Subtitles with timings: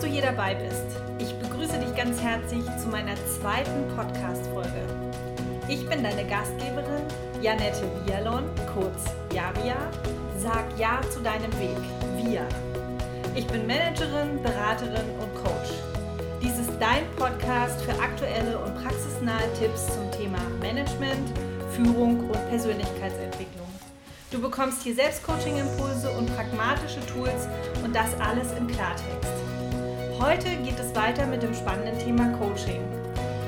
[0.00, 0.86] Du hier dabei bist.
[1.18, 4.86] Ich begrüße dich ganz herzlich zu meiner zweiten Podcast-Folge.
[5.68, 7.02] Ich bin deine Gastgeberin
[7.42, 9.04] Janette Vialon, kurz
[9.34, 9.76] Javia.
[10.38, 11.76] Sag Ja zu deinem Weg,
[12.16, 12.48] Via.
[13.34, 15.68] Ich bin Managerin, Beraterin und Coach.
[16.40, 21.28] Dies ist dein Podcast für aktuelle und praxisnahe Tipps zum Thema Management,
[21.72, 23.68] Führung und Persönlichkeitsentwicklung.
[24.30, 27.48] Du bekommst hier Selbstcoaching-Impulse und pragmatische Tools
[27.84, 29.59] und das alles im Klartext.
[30.22, 32.82] Heute geht es weiter mit dem spannenden Thema Coaching.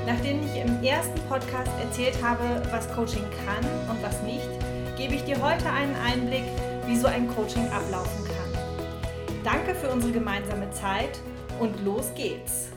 [0.07, 4.49] Nachdem ich im ersten Podcast erzählt habe, was Coaching kann und was nicht,
[4.97, 6.45] gebe ich dir heute einen Einblick,
[6.87, 9.43] wie so ein Coaching ablaufen kann.
[9.43, 11.19] Danke für unsere gemeinsame Zeit
[11.59, 12.69] und los geht's.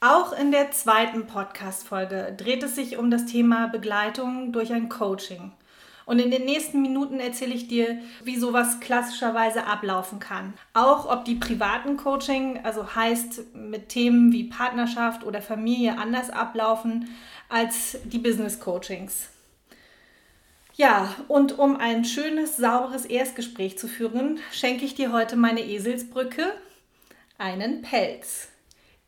[0.00, 5.52] Auch in der zweiten Podcast-Folge dreht es sich um das Thema Begleitung durch ein Coaching.
[6.06, 10.54] Und in den nächsten Minuten erzähle ich dir, wie sowas klassischerweise ablaufen kann.
[10.72, 17.08] Auch ob die privaten Coaching, also heißt mit Themen wie Partnerschaft oder Familie anders ablaufen
[17.48, 19.30] als die Business Coachings.
[20.76, 26.52] Ja, und um ein schönes, sauberes Erstgespräch zu führen, schenke ich dir heute meine Eselsbrücke,
[27.36, 28.48] einen Pelz.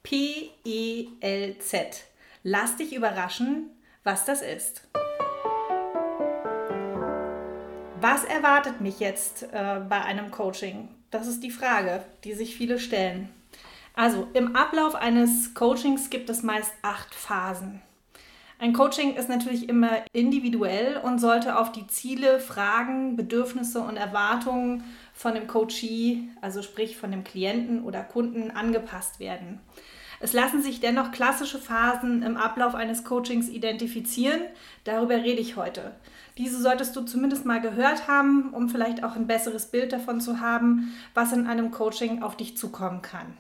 [0.03, 2.05] P-E-L-Z.
[2.43, 3.71] Lass dich überraschen,
[4.03, 4.83] was das ist.
[8.01, 10.89] Was erwartet mich jetzt äh, bei einem Coaching?
[11.11, 13.29] Das ist die Frage, die sich viele stellen.
[13.95, 17.83] Also im Ablauf eines Coachings gibt es meist acht Phasen.
[18.61, 24.85] Ein Coaching ist natürlich immer individuell und sollte auf die Ziele, Fragen, Bedürfnisse und Erwartungen
[25.13, 29.61] von dem Coachee, also sprich von dem Klienten oder Kunden, angepasst werden.
[30.21, 34.41] Es lassen sich dennoch klassische Phasen im Ablauf eines Coachings identifizieren.
[34.85, 35.95] Darüber rede ich heute.
[36.37, 40.41] Diese solltest du zumindest mal gehört haben, um vielleicht auch ein besseres Bild davon zu
[40.41, 43.35] haben, was in einem Coaching auf dich zukommen kann.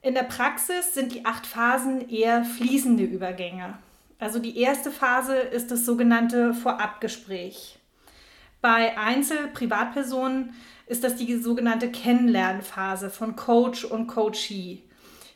[0.00, 3.78] In der Praxis sind die acht Phasen eher fließende Übergänge.
[4.18, 7.78] Also die erste Phase ist das sogenannte Vorabgespräch.
[8.60, 10.54] Bei Einzel-Privatpersonen
[10.86, 14.82] ist das die sogenannte Kennenlernphase von Coach und Coachee.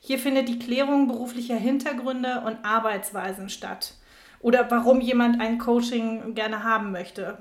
[0.08, 3.92] Hier findet die Klärung beruflicher Hintergründe und Arbeitsweisen statt
[4.40, 7.36] oder warum jemand ein Coaching gerne haben möchte.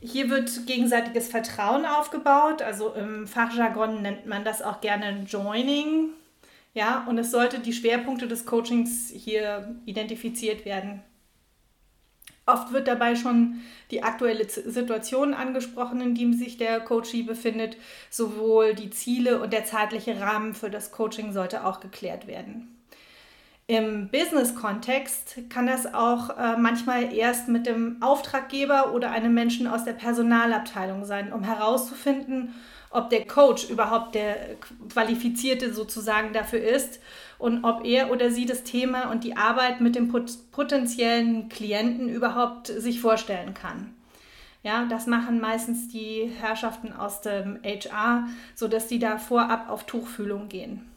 [0.00, 6.10] Hier wird gegenseitiges Vertrauen aufgebaut, also im Fachjargon nennt man das auch gerne Joining.
[6.72, 11.02] Ja, und es sollte die Schwerpunkte des Coachings hier identifiziert werden.
[12.44, 13.60] Oft wird dabei schon
[13.90, 17.76] die aktuelle Situation angesprochen, in dem sich der Coachee befindet.
[18.10, 22.72] Sowohl die Ziele und der zeitliche Rahmen für das Coaching sollte auch geklärt werden.
[23.68, 29.84] Im Business-Kontext kann das auch äh, manchmal erst mit dem Auftraggeber oder einem Menschen aus
[29.84, 32.54] der Personalabteilung sein, um herauszufinden,
[32.90, 34.56] ob der Coach überhaupt der
[34.90, 36.98] Qualifizierte sozusagen dafür ist
[37.42, 40.12] und ob er oder sie das Thema und die Arbeit mit dem
[40.52, 43.94] potenziellen Klienten überhaupt sich vorstellen kann.
[44.62, 50.48] Ja, das machen meistens die Herrschaften aus dem HR, sodass sie da vorab auf Tuchfühlung
[50.48, 50.88] gehen.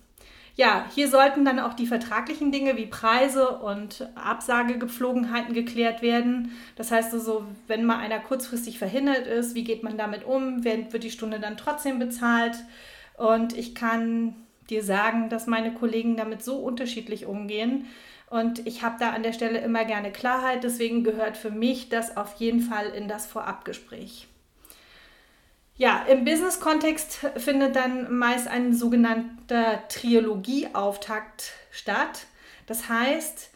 [0.56, 6.52] Ja, hier sollten dann auch die vertraglichen Dinge wie Preise und Absagegepflogenheiten geklärt werden.
[6.76, 10.64] Das heißt also, wenn mal einer kurzfristig verhindert ist, wie geht man damit um?
[10.64, 12.56] Wird die Stunde dann trotzdem bezahlt?
[13.18, 14.36] Und ich kann
[14.70, 17.88] dir sagen, dass meine Kollegen damit so unterschiedlich umgehen.
[18.30, 20.64] Und ich habe da an der Stelle immer gerne Klarheit.
[20.64, 24.28] Deswegen gehört für mich das auf jeden Fall in das Vorabgespräch.
[25.78, 32.28] Ja, im Business-Kontext findet dann meist ein sogenannter Triologieauftakt statt.
[32.66, 33.52] Das heißt,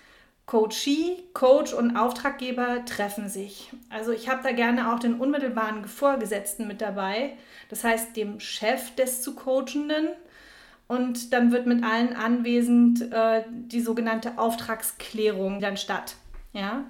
[0.45, 3.71] Coachee, Coach und Auftraggeber treffen sich.
[3.89, 7.37] Also ich habe da gerne auch den unmittelbaren Vorgesetzten mit dabei,
[7.69, 10.07] das heißt dem Chef des zu Coachenden.
[10.89, 16.15] Und dann wird mit allen anwesend äh, die sogenannte Auftragsklärung dann statt.
[16.51, 16.83] Ja?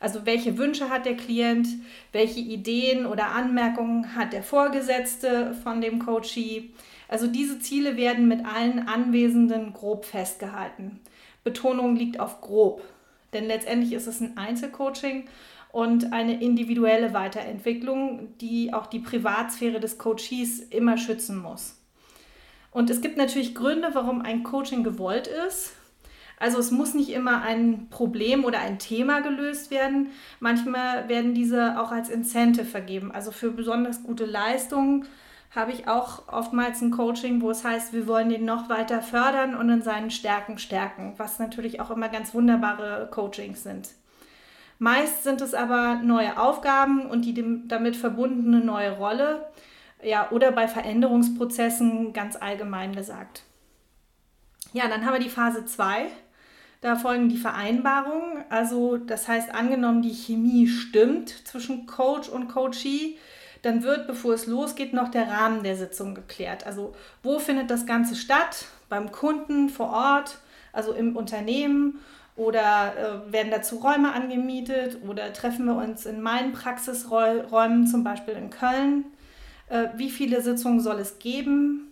[0.00, 1.68] Also welche Wünsche hat der Klient,
[2.12, 6.70] welche Ideen oder Anmerkungen hat der Vorgesetzte von dem Coachee.
[7.08, 11.00] Also diese Ziele werden mit allen Anwesenden grob festgehalten.
[11.44, 12.82] Betonung liegt auf grob,
[13.34, 15.26] denn letztendlich ist es ein Einzelcoaching
[15.72, 21.81] und eine individuelle Weiterentwicklung, die auch die Privatsphäre des Coaches immer schützen muss.
[22.72, 25.74] Und es gibt natürlich Gründe, warum ein Coaching gewollt ist.
[26.38, 30.10] Also es muss nicht immer ein Problem oder ein Thema gelöst werden.
[30.40, 33.12] Manchmal werden diese auch als Incentive vergeben.
[33.12, 35.06] Also für besonders gute Leistungen
[35.54, 39.54] habe ich auch oftmals ein Coaching, wo es heißt, wir wollen den noch weiter fördern
[39.54, 43.90] und in seinen Stärken stärken, was natürlich auch immer ganz wunderbare Coachings sind.
[44.78, 49.46] Meist sind es aber neue Aufgaben und die damit verbundene neue Rolle,
[50.02, 53.42] Ja, oder bei Veränderungsprozessen ganz allgemein gesagt.
[54.72, 56.06] Ja, dann haben wir die Phase 2.
[56.80, 58.44] Da folgen die Vereinbarungen.
[58.50, 63.16] Also das heißt, angenommen, die Chemie stimmt zwischen Coach und Coachee,
[63.62, 66.66] dann wird, bevor es losgeht, noch der Rahmen der Sitzung geklärt.
[66.66, 68.64] Also wo findet das Ganze statt?
[68.88, 70.38] Beim Kunden vor Ort,
[70.72, 72.00] also im Unternehmen
[72.34, 72.94] oder
[73.28, 78.50] äh, werden dazu Räume angemietet oder treffen wir uns in meinen Praxisräumen, zum Beispiel in
[78.50, 79.04] Köln?
[79.72, 81.88] Äh, wie viele Sitzungen soll es geben?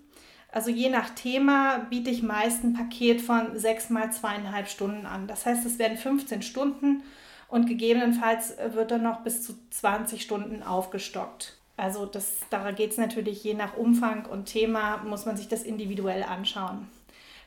[0.53, 5.27] Also je nach Thema biete ich meist ein Paket von sechs mal zweieinhalb Stunden an.
[5.27, 7.03] Das heißt, es werden 15 Stunden
[7.49, 11.57] und gegebenenfalls wird dann noch bis zu 20 Stunden aufgestockt.
[11.77, 15.63] Also das, da geht es natürlich je nach Umfang und Thema, muss man sich das
[15.63, 16.87] individuell anschauen.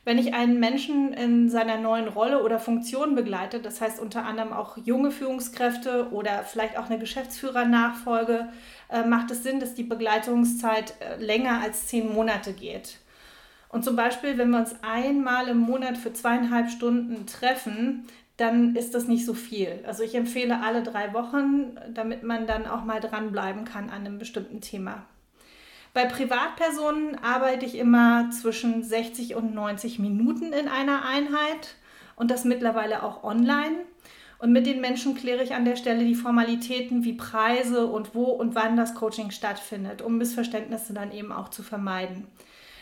[0.04, 4.52] Wenn ich einen Menschen in seiner neuen Rolle oder Funktion begleite, das heißt unter anderem
[4.52, 8.48] auch junge Führungskräfte oder vielleicht auch eine Geschäftsführernachfolge,
[8.90, 12.98] äh, macht es Sinn, dass die Begleitungszeit äh, länger als zehn Monate geht.
[13.70, 18.94] Und zum Beispiel, wenn wir uns einmal im Monat für zweieinhalb Stunden treffen, dann ist
[18.94, 19.80] das nicht so viel.
[19.86, 24.18] Also ich empfehle alle drei Wochen, damit man dann auch mal dranbleiben kann an einem
[24.18, 25.06] bestimmten Thema.
[25.94, 31.76] Bei Privatpersonen arbeite ich immer zwischen 60 und 90 Minuten in einer Einheit
[32.16, 33.76] und das mittlerweile auch online.
[34.40, 38.24] Und mit den Menschen kläre ich an der Stelle die Formalitäten wie Preise und wo
[38.24, 42.26] und wann das Coaching stattfindet, um Missverständnisse dann eben auch zu vermeiden.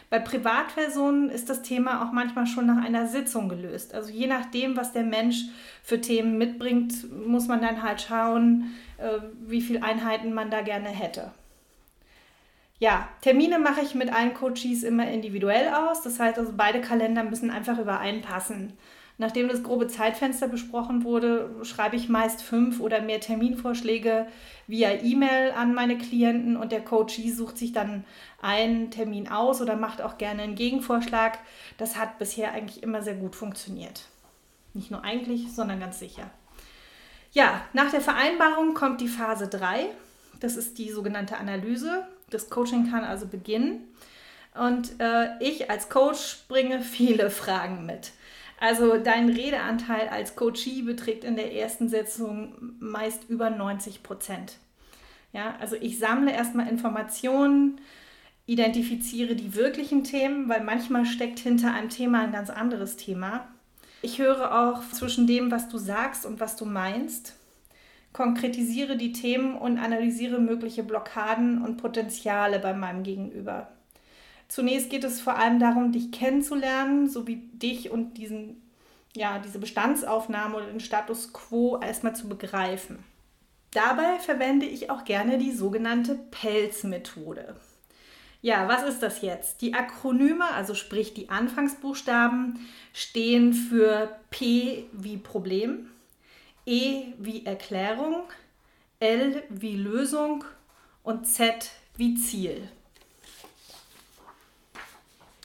[0.08, 3.94] Bei Privatpersonen ist das Thema auch manchmal schon nach einer Sitzung gelöst.
[3.94, 5.44] Also je nachdem, was der Mensch
[5.82, 6.94] für Themen mitbringt,
[7.26, 11.30] muss man dann halt schauen, äh, wie viele Einheiten man da gerne hätte.
[12.82, 16.02] Ja, Termine mache ich mit allen Coaches immer individuell aus.
[16.02, 18.72] Das heißt also, beide Kalender müssen einfach übereinpassen.
[19.18, 24.26] Nachdem das grobe Zeitfenster besprochen wurde, schreibe ich meist fünf oder mehr Terminvorschläge
[24.66, 28.04] via E-Mail an meine Klienten und der Coachee sucht sich dann
[28.40, 31.38] einen Termin aus oder macht auch gerne einen Gegenvorschlag.
[31.78, 34.06] Das hat bisher eigentlich immer sehr gut funktioniert.
[34.74, 36.28] Nicht nur eigentlich, sondern ganz sicher.
[37.30, 39.86] Ja, nach der Vereinbarung kommt die Phase 3.
[40.40, 42.08] Das ist die sogenannte Analyse.
[42.34, 43.88] Das Coaching kann also beginnen.
[44.54, 48.12] Und äh, ich als Coach bringe viele Fragen mit.
[48.60, 54.58] Also dein Redeanteil als Coachee beträgt in der ersten Sitzung meist über 90 Prozent.
[55.32, 57.80] Ja, also ich sammle erstmal Informationen,
[58.46, 63.48] identifiziere die wirklichen Themen, weil manchmal steckt hinter einem Thema ein ganz anderes Thema.
[64.02, 67.34] Ich höre auch zwischen dem, was du sagst und was du meinst,
[68.12, 73.68] konkretisiere die Themen und analysiere mögliche Blockaden und Potenziale bei meinem Gegenüber.
[74.48, 78.62] Zunächst geht es vor allem darum, dich kennenzulernen, sowie dich und diesen,
[79.16, 82.98] ja, diese Bestandsaufnahme oder den Status quo erstmal zu begreifen.
[83.70, 87.56] Dabei verwende ich auch gerne die sogenannte Pelz-Methode.
[88.42, 89.62] Ja, was ist das jetzt?
[89.62, 92.58] Die Akronyme, also sprich die Anfangsbuchstaben,
[92.92, 95.88] stehen für P wie Problem,
[96.64, 98.24] E wie Erklärung,
[99.00, 100.44] L wie Lösung
[101.02, 102.68] und Z wie Ziel.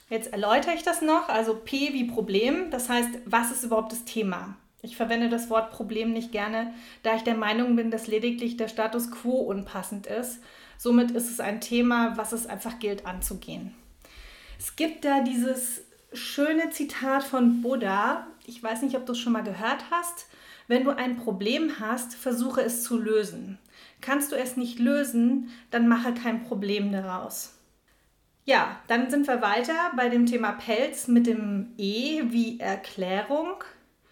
[0.10, 1.28] Jetzt erläutere ich das noch.
[1.28, 4.56] Also P wie Problem, das heißt, was ist überhaupt das Thema?
[4.82, 8.68] Ich verwende das Wort Problem nicht gerne, da ich der Meinung bin, dass lediglich der
[8.68, 10.40] Status quo unpassend ist.
[10.78, 13.74] Somit ist es ein Thema, was es einfach gilt anzugehen.
[14.60, 15.82] Es gibt da dieses
[16.14, 18.28] schöne Zitat von Buddha.
[18.46, 20.28] Ich weiß nicht, ob du es schon mal gehört hast.
[20.68, 23.58] Wenn du ein Problem hast, versuche es zu lösen.
[24.02, 27.54] Kannst du es nicht lösen, dann mache kein Problem daraus.
[28.46, 33.64] Ja, dann sind wir weiter bei dem Thema Pelz mit dem E wie Erklärung.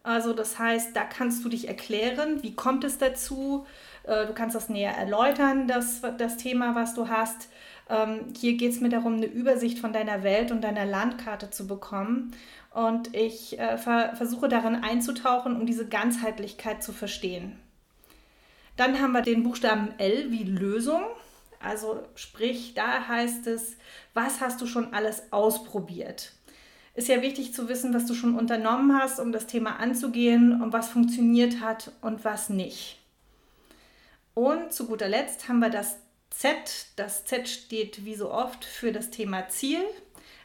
[0.04, 3.66] Also das heißt, da kannst du dich erklären, wie kommt es dazu.
[4.04, 7.50] Äh, du kannst das näher erläutern, das, das Thema, was du hast.
[7.90, 11.66] Ähm, hier geht es mir darum, eine Übersicht von deiner Welt und deiner Landkarte zu
[11.68, 12.32] bekommen.
[12.76, 17.58] Und ich äh, versuche darin einzutauchen, um diese Ganzheitlichkeit zu verstehen.
[18.76, 21.02] Dann haben wir den Buchstaben L wie Lösung.
[21.62, 23.78] Also sprich, da heißt es,
[24.14, 26.34] was hast du schon alles ausprobiert?
[26.96, 30.74] Ist ja wichtig zu wissen, was du schon unternommen hast, um das Thema anzugehen und
[30.74, 33.00] was funktioniert hat und was nicht.
[34.34, 35.96] Und zu guter Letzt haben wir das
[36.30, 36.88] Z.
[36.98, 39.80] Das Z steht wie so oft für das Thema Ziel.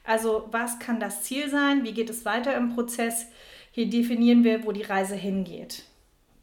[0.04, 1.85] Also was kann das Ziel sein?
[1.85, 3.26] Wie geht es weiter im Prozess?
[3.73, 5.85] Hier definieren wir, wo die Reise hingeht.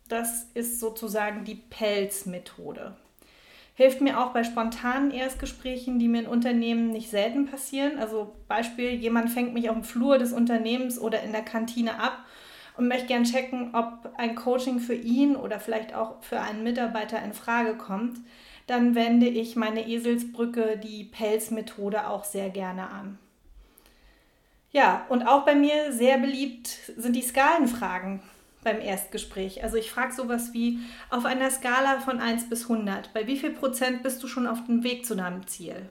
[0.08, 2.96] Das ist sozusagen die Pelz-Methode.
[3.74, 8.00] Hilft mir auch bei spontanen Erstgesprächen, die mir in Unternehmen nicht selten passieren.
[8.00, 12.26] Also Beispiel, jemand fängt mich auf dem Flur des Unternehmens oder in der Kantine ab
[12.78, 17.22] und möchte gern checken, ob ein Coaching für ihn oder vielleicht auch für einen Mitarbeiter
[17.22, 18.20] in Frage kommt.
[18.68, 23.18] dann wende ich meine Eselsbrücke, die Pelzmethode, auch sehr gerne an.
[24.72, 28.22] Ja, und auch bei mir sehr beliebt sind die Skalenfragen
[28.64, 29.64] beim Erstgespräch.
[29.64, 33.52] Also ich frage sowas wie auf einer Skala von 1 bis 100, bei wie viel
[33.52, 35.90] Prozent bist du schon auf dem Weg zu deinem Ziel?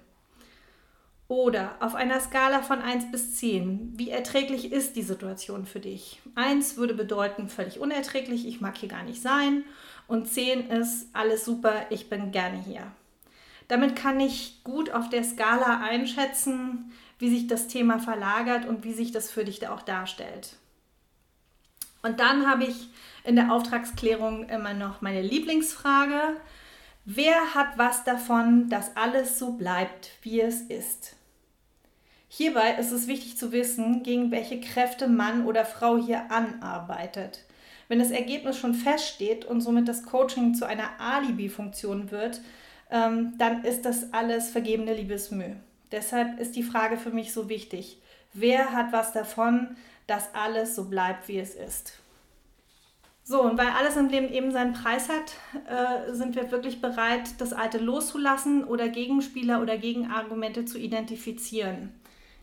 [1.29, 6.21] Oder auf einer Skala von 1 bis 10, wie erträglich ist die Situation für dich?
[6.37, 9.65] 1 würde bedeuten völlig unerträglich, ich mag hier gar nicht sein.
[10.07, 12.93] Und 10 ist alles super, ich bin gerne hier.
[13.67, 18.93] Damit kann ich gut auf der Skala einschätzen, wie sich das Thema verlagert und wie
[18.93, 20.57] sich das für dich da auch darstellt.
[22.03, 22.89] Und dann habe ich
[23.25, 26.37] in der Auftragsklärung immer noch meine Lieblingsfrage.
[27.05, 31.17] Wer hat was davon, dass alles so bleibt, wie es ist?
[32.29, 37.45] Hierbei ist es wichtig zu wissen, gegen welche Kräfte Mann oder Frau hier anarbeitet.
[37.89, 42.41] Wenn das Ergebnis schon feststeht und somit das Coaching zu einer Alibi-Funktion wird,
[42.91, 45.55] ähm, dann ist das alles vergebene Liebesmüh.
[45.93, 47.99] Deshalb ist die Frage für mich so wichtig.
[48.33, 49.77] Wer hat was davon,
[50.07, 51.95] dass alles so bleibt, wie es ist?
[53.25, 55.35] So, und weil alles im Leben eben seinen Preis hat,
[55.69, 61.93] äh, sind wir wirklich bereit, das Alte loszulassen oder Gegenspieler oder Gegenargumente zu identifizieren.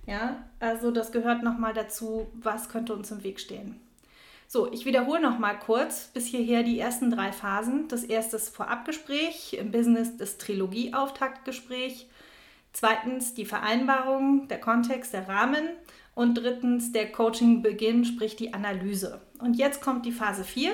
[0.06, 3.80] Ja, also das gehört nochmal dazu, was könnte uns im Weg stehen.
[4.50, 7.88] So, ich wiederhole nochmal kurz bis hierher die ersten drei Phasen.
[7.88, 12.08] Das erste ist Vorabgespräch, im Business das Trilogie-Auftaktgespräch.
[12.74, 15.70] Zweitens die Vereinbarung, der Kontext, der Rahmen.
[16.16, 19.22] Und drittens der Coaching-Beginn, sprich die Analyse.
[19.40, 20.72] Und jetzt kommt die Phase 4.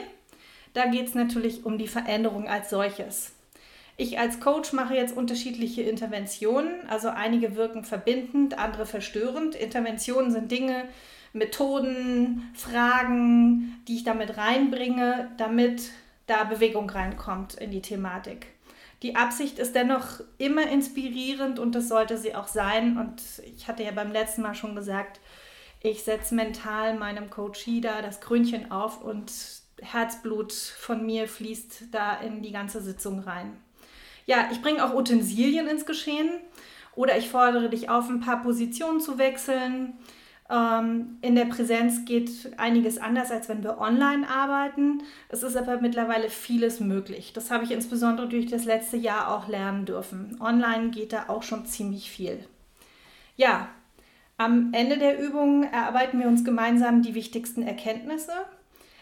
[0.74, 3.34] Da geht es natürlich um die Veränderung als solches.
[3.96, 6.88] Ich als Coach mache jetzt unterschiedliche Interventionen.
[6.90, 9.56] Also einige wirken verbindend, andere verstörend.
[9.56, 10.86] Interventionen sind Dinge,
[11.34, 15.92] Methoden, Fragen, die ich damit reinbringe, damit
[16.28, 18.48] da Bewegung reinkommt in die Thematik.
[19.02, 22.98] Die Absicht ist dennoch immer inspirierend und das sollte sie auch sein.
[22.98, 23.22] Und
[23.56, 25.20] ich hatte ja beim letzten Mal schon gesagt,
[25.82, 29.32] ich setze mental meinem Coachie da das Krönchen auf und
[29.82, 33.56] Herzblut von mir fließt da in die ganze Sitzung rein.
[34.26, 36.30] Ja, ich bringe auch Utensilien ins Geschehen
[36.96, 39.98] oder ich fordere dich auf, ein paar Positionen zu wechseln.
[40.50, 45.04] Ähm, in der Präsenz geht einiges anders, als wenn wir online arbeiten.
[45.30, 47.34] Es ist aber mittlerweile vieles möglich.
[47.34, 50.38] Das habe ich insbesondere durch das letzte Jahr auch lernen dürfen.
[50.42, 52.44] Online geht da auch schon ziemlich viel.
[53.36, 53.70] Ja,
[54.38, 58.34] am Ende der Übung erarbeiten wir uns gemeinsam die wichtigsten Erkenntnisse.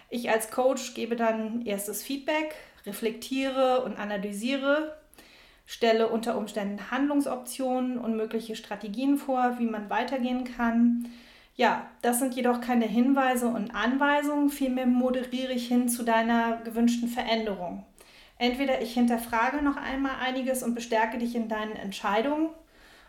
[0.10, 4.98] Ich als Coach gebe dann erstes Feedback, reflektiere und analysiere
[5.68, 11.10] stelle unter Umständen Handlungsoptionen und mögliche Strategien vor, wie man weitergehen kann.
[11.58, 17.10] Ja, das sind jedoch keine Hinweise und Anweisungen, vielmehr moderiere ich hin zu deiner gewünschten
[17.10, 17.84] Veränderung.
[18.38, 22.50] Entweder ich hinterfrage noch einmal einiges und bestärke dich in deinen Entscheidungen.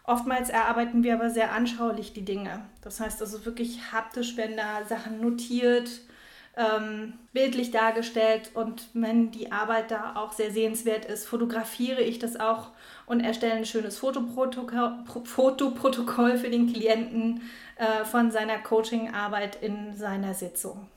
[0.05, 2.63] Oftmals erarbeiten wir aber sehr anschaulich die Dinge.
[2.81, 5.91] Das heißt also wirklich haptisch, wenn da Sachen notiert,
[6.59, 12.39] ähm, bildlich dargestellt und wenn die Arbeit da auch sehr sehenswert ist, fotografiere ich das
[12.39, 12.73] auch
[13.07, 15.05] und erstelle ein schönes Fotoprotokoll,
[16.37, 17.43] für den Klienten
[17.77, 20.89] äh, von seiner Coachingarbeit in seiner Sitzung.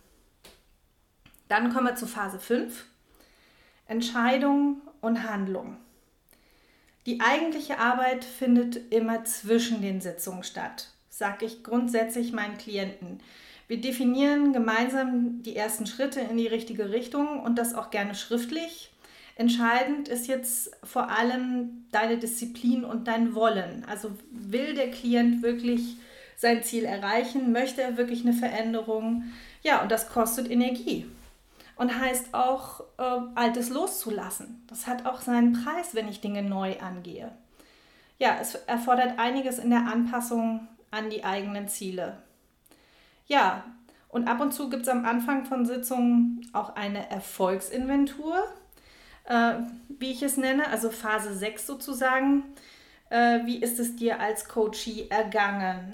[1.47, 2.85] Dann kommen wir zu Phase 5.
[3.85, 5.77] Entscheidung und Handlung.
[7.05, 13.19] Die eigentliche Arbeit findet immer zwischen den Sitzungen statt, sage ich grundsätzlich meinen Klienten.
[13.71, 18.91] Wir definieren gemeinsam die ersten Schritte in die richtige Richtung und das auch gerne schriftlich.
[19.37, 23.85] Entscheidend ist jetzt vor allem deine Disziplin und dein Wollen.
[23.87, 25.95] Also will der Klient wirklich
[26.35, 27.53] sein Ziel erreichen?
[27.53, 29.31] Möchte er wirklich eine Veränderung?
[29.63, 31.05] Ja, und das kostet Energie.
[31.77, 34.65] Und heißt auch, äh, Altes loszulassen.
[34.67, 37.31] Das hat auch seinen Preis, wenn ich Dinge neu angehe.
[38.19, 42.17] Ja, es erfordert einiges in der Anpassung an die eigenen Ziele.
[43.31, 43.63] Ja,
[44.09, 48.35] und ab und zu gibt es am Anfang von Sitzungen auch eine Erfolgsinventur,
[49.23, 49.53] äh,
[49.87, 52.43] wie ich es nenne, also Phase 6 sozusagen.
[53.09, 55.93] Äh, wie ist es dir als Coachie ergangen?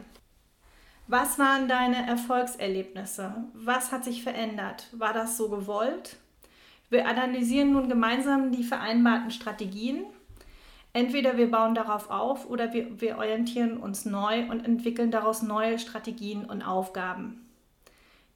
[1.06, 3.36] Was waren deine Erfolgserlebnisse?
[3.53, 4.88] Was hat sich verändert?
[4.94, 6.17] War das so gewollt?
[6.89, 10.08] Wir analysieren nun gemeinsam die vereinbarten Strategien.
[10.98, 15.77] Entweder wir bauen darauf auf oder wir, wir orientieren uns neu und entwickeln daraus neue
[15.77, 17.48] Strategien und Aufgaben.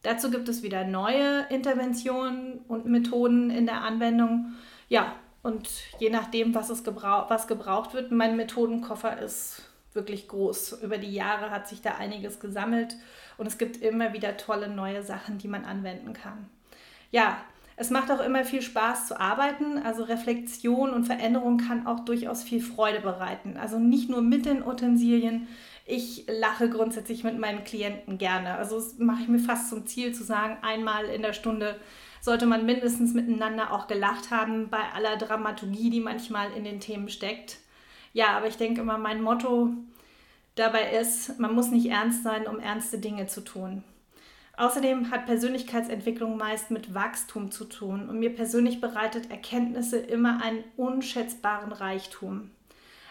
[0.04, 4.54] Dazu gibt es wieder neue Interventionen und Methoden in der Anwendung.
[4.90, 9.64] Ja, und je nachdem, was, es gebrauch was gebraucht wird, mein Methodenkoffer ist
[9.94, 10.84] wirklich groß.
[10.84, 12.96] Über die Jahre hat sich da einiges gesammelt
[13.40, 16.48] und es gibt immer wieder tolle neue Sachen, die man anwenden kann.
[17.10, 17.44] Ja,
[17.82, 19.80] Es macht auch immer viel Spaß zu arbeiten.
[19.80, 23.58] Also Reflexion und Veränderung kann auch durchaus viel Freude bereiten.
[23.58, 25.48] Also nicht nur mit den Utensilien.
[25.88, 28.54] Ich lache grundsätzlich mit meinen Klienten gerne.
[28.54, 31.76] Also das mache ich mir fast zum Ziel zu sagen, einmal in der Stunde
[32.22, 37.10] sollte man mindestens miteinander auch gelacht haben bei aller Dramaturgie, die manchmal in den Themen
[37.10, 37.58] steckt.
[38.14, 39.70] Ja, aber ich denke immer, mein Motto
[40.54, 43.84] dabei ist, man muss nicht ernst sein, um ernste Dinge zu tun.
[44.58, 50.64] Außerdem hat Persönlichkeitsentwicklung meist mit Wachstum zu tun und mir persönlich bereitet Erkenntnisse immer einen
[50.78, 52.52] unschätzbaren Reichtum.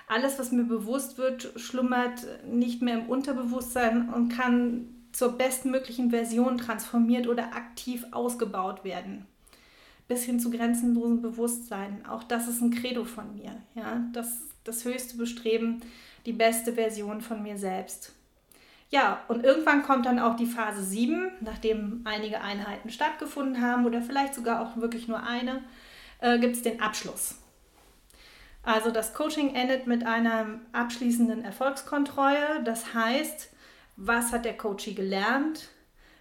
[0.06, 6.58] Alles, was mir bewusst wird, schlummert nicht mehr im Unterbewusstsein und kann zur bestmöglichen Version
[6.58, 9.26] transformiert oder aktiv ausgebaut werden.
[10.08, 12.04] Bis hin zu grenzenlosem Bewusstsein.
[12.06, 13.56] Auch das ist ein Credo von mir.
[13.74, 14.04] Ja?
[14.12, 15.80] Das, das höchste Bestreben,
[16.26, 18.12] die beste Version von mir selbst.
[18.90, 24.02] Ja, und irgendwann kommt dann auch die Phase 7, nachdem einige Einheiten stattgefunden haben oder
[24.02, 25.62] vielleicht sogar auch wirklich nur eine,
[26.18, 27.36] äh, gibt es den Abschluss.
[28.64, 32.62] Also das Coaching endet mit einer abschließenden Erfolgskontrolle.
[32.64, 33.50] Das heißt,
[33.96, 35.68] was hat der Coachie gelernt?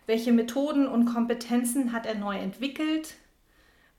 [0.05, 3.15] Welche Methoden und Kompetenzen hat er neu entwickelt?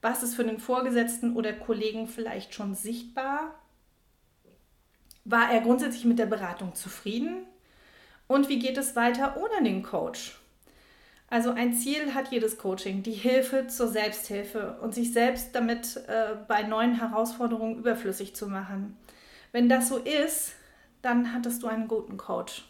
[0.01, 3.55] Was ist für den Vorgesetzten oder Kollegen vielleicht schon sichtbar?
[5.25, 7.47] War er grundsätzlich mit der Beratung zufrieden?
[8.31, 10.39] Und wie geht es weiter ohne den Coach?
[11.31, 16.37] Also ein Ziel hat jedes Coaching, die Hilfe zur Selbsthilfe und sich selbst damit äh,
[16.47, 18.97] bei neuen Herausforderungen überflüssig zu machen.
[19.51, 20.53] Wenn das so ist,
[21.03, 22.69] dann hattest du einen guten Coach.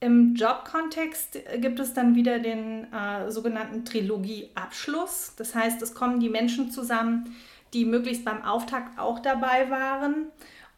[0.00, 5.34] Im Jobkontext gibt es dann wieder den äh, sogenannten Trilogie-Abschluss.
[5.36, 7.36] Das heißt, es kommen die Menschen zusammen,
[7.74, 10.28] die möglichst beim Auftakt auch dabei waren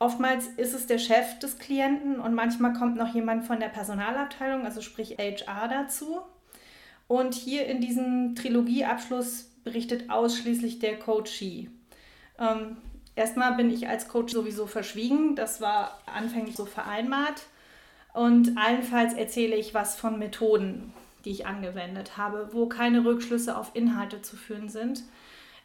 [0.02, 4.64] Oftmals ist es der Chef des Klienten und manchmal kommt noch jemand von der Personalabteilung,
[4.64, 6.22] also sprich HR dazu.
[7.06, 11.70] Und hier in diesem Trilogieabschluss berichtet ausschließlich der Coachee.
[12.36, 12.78] Ähm,
[13.14, 17.42] erstmal bin ich als Coach sowieso verschwiegen, das war anfänglich so vereinbart.
[18.12, 20.92] Und allenfalls erzähle ich was von Methoden,
[21.24, 25.04] die ich angewendet habe, wo keine Rückschlüsse auf Inhalte zu führen sind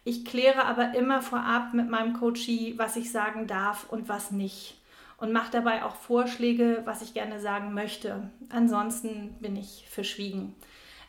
[0.07, 4.79] ich kläre aber immer vorab mit meinem Coachie, was ich sagen darf und was nicht.
[5.17, 8.29] Und mache dabei auch Vorschläge, was ich gerne sagen möchte.
[8.49, 10.55] Ansonsten bin ich verschwiegen.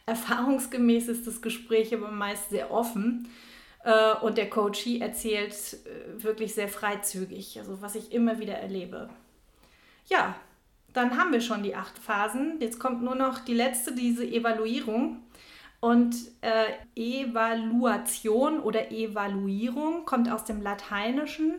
[0.06, 3.28] Erfahrungsgemäß ist das Gespräch aber meist sehr offen.
[3.84, 9.10] Äh, und der Coachie erzählt äh, wirklich sehr freizügig, also was ich immer wieder erlebe.
[10.08, 10.34] Ja,
[10.92, 12.56] dann haben wir schon die acht Phasen.
[12.60, 15.22] Jetzt kommt nur noch die letzte, diese Evaluierung.
[15.80, 21.54] Und äh, Evaluation oder Evaluierung kommt aus dem Lateinischen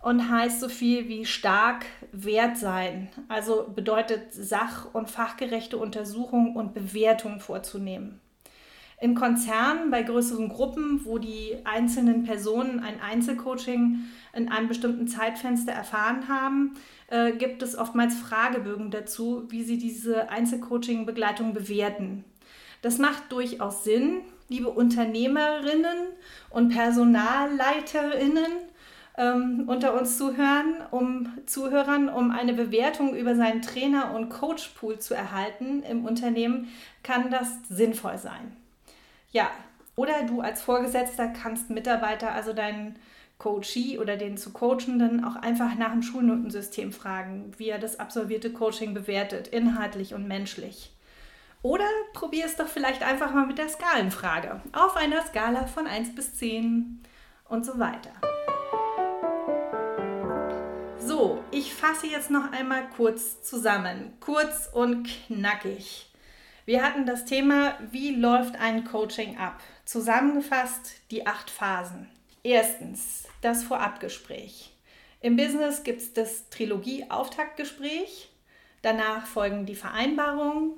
[0.00, 3.08] und heißt so viel wie stark wert sein.
[3.28, 8.20] Also bedeutet sach- und fachgerechte Untersuchung und Bewertung vorzunehmen.
[9.00, 13.98] In Konzernen, bei größeren Gruppen, wo die einzelnen Personen ein Einzelcoaching
[14.32, 16.74] in einem bestimmten Zeitfenster erfahren haben,
[17.08, 22.24] äh, gibt es oftmals Fragebögen dazu, wie sie diese Einzelcoaching-Begleitung bewerten.
[22.82, 26.08] Das macht durchaus Sinn, liebe Unternehmerinnen
[26.50, 28.52] und Personalleiterinnen
[29.16, 35.14] ähm, unter uns zuhören, um Zuhörern, um eine Bewertung über seinen Trainer- und Coachpool zu
[35.14, 36.68] erhalten im Unternehmen,
[37.02, 38.56] kann das sinnvoll sein.
[39.30, 39.50] Ja,
[39.96, 42.96] oder du als Vorgesetzter kannst Mitarbeiter, also deinen
[43.38, 48.52] Coachee oder den zu Coachenden, auch einfach nach dem Schulnotensystem fragen, wie er das absolvierte
[48.52, 50.92] Coaching bewertet, inhaltlich und menschlich.
[51.62, 54.60] Oder probier es doch vielleicht einfach mal mit der Skalenfrage.
[54.72, 57.00] Auf einer Skala von 1 bis 10
[57.48, 58.10] und so weiter.
[60.98, 64.12] So, ich fasse jetzt noch einmal kurz zusammen.
[64.18, 66.10] Kurz und knackig.
[66.64, 69.60] Wir hatten das Thema, wie läuft ein Coaching ab?
[69.84, 72.08] Zusammengefasst die acht Phasen.
[72.42, 74.72] Erstens, das Vorabgespräch.
[75.20, 78.30] Im Business gibt es das Trilogie-Auftaktgespräch.
[78.82, 80.72] Danach folgen die Vereinbarungen,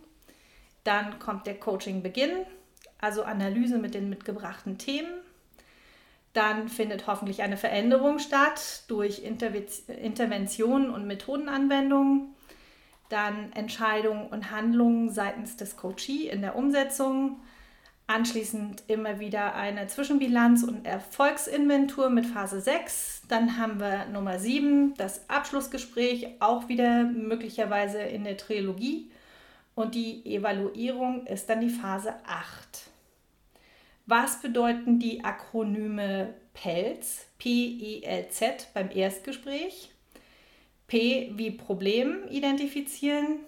[0.84, 2.30] dann kommt der Coaching-Beginn,
[3.00, 5.12] also Analyse mit den mitgebrachten Themen.
[6.34, 12.34] Dann findet hoffentlich eine Veränderung statt durch Interventionen und Methodenanwendungen.
[13.08, 17.40] Dann Entscheidungen und Handlungen seitens des Coachee in der Umsetzung.
[18.06, 23.22] Anschließend immer wieder eine Zwischenbilanz und Erfolgsinventur mit Phase 6.
[23.28, 29.10] Dann haben wir Nummer 7, das Abschlussgespräch, auch wieder möglicherweise in der Trilogie.
[29.74, 32.90] Und die Evaluierung ist dann die Phase 8.
[34.06, 39.90] Was bedeuten die Akronyme PELZ, P-E-L-Z beim Erstgespräch?
[40.86, 43.38] P wie Problem identifizieren,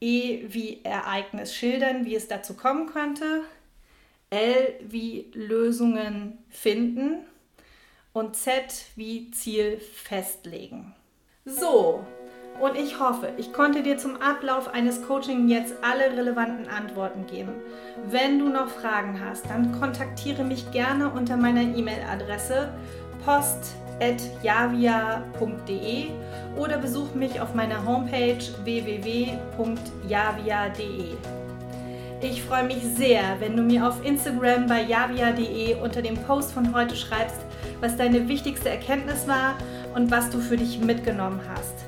[0.00, 3.42] E wie Ereignis schildern, wie es dazu kommen könnte,
[4.30, 7.24] L wie Lösungen finden
[8.12, 10.94] und Z wie Ziel festlegen.
[11.44, 12.04] So,
[12.60, 17.52] und ich hoffe, ich konnte dir zum Ablauf eines Coachings jetzt alle relevanten Antworten geben.
[18.08, 22.68] Wenn du noch Fragen hast, dann kontaktiere mich gerne unter meiner E-Mail-Adresse
[23.24, 26.06] post.javia.de
[26.56, 29.36] oder besuch mich auf meiner Homepage www.javia.de.
[32.22, 36.74] Ich freue mich sehr, wenn du mir auf Instagram bei javia.de unter dem Post von
[36.74, 37.42] heute schreibst,
[37.80, 39.56] was deine wichtigste Erkenntnis war
[39.94, 41.85] und was du für dich mitgenommen hast.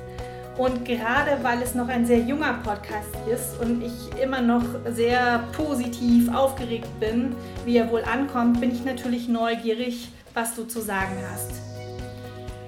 [0.59, 5.45] Und gerade weil es noch ein sehr junger Podcast ist und ich immer noch sehr
[5.53, 11.15] positiv aufgeregt bin, wie er wohl ankommt, bin ich natürlich neugierig, was du zu sagen
[11.31, 11.53] hast.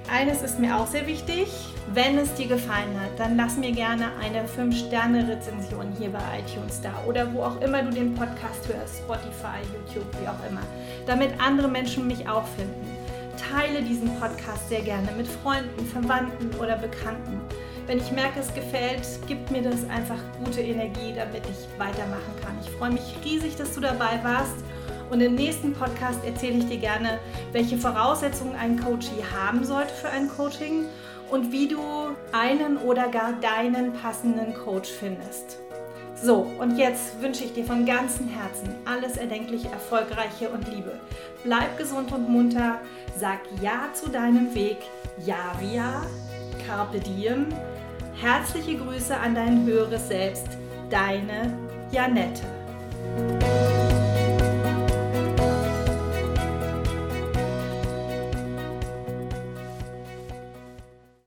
[0.09, 1.49] Eines ist mir auch sehr wichtig,
[1.93, 6.93] wenn es dir gefallen hat, dann lass mir gerne eine 5-Sterne-Rezension hier bei iTunes da
[7.05, 10.63] oder wo auch immer du den Podcast hörst, Spotify, YouTube, wie auch immer,
[11.05, 12.87] damit andere Menschen mich auch finden.
[13.51, 17.41] Teile diesen Podcast sehr gerne mit Freunden, Verwandten oder Bekannten.
[17.87, 22.57] Wenn ich merke, es gefällt, gibt mir das einfach gute Energie, damit ich weitermachen kann.
[22.63, 24.55] Ich freue mich riesig, dass du dabei warst.
[25.09, 27.19] Und im nächsten Podcast erzähle ich dir gerne,
[27.51, 30.85] welche Voraussetzungen ein Coachie haben sollte für ein Coaching
[31.29, 31.79] und wie du
[32.31, 35.59] einen oder gar deinen passenden Coach findest.
[36.15, 40.99] So, und jetzt wünsche ich dir von ganzem Herzen alles erdenklich Erfolgreiche und Liebe.
[41.43, 42.79] Bleib gesund und munter,
[43.19, 44.77] sag Ja zu deinem Weg,
[45.25, 46.03] Ja wie Ja,
[46.65, 47.47] Carpe Diem.
[48.21, 50.47] Herzliche Grüße an dein höheres Selbst,
[50.89, 51.57] deine
[51.91, 52.41] Janette.